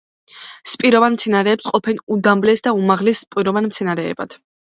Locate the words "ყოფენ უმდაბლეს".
1.73-2.65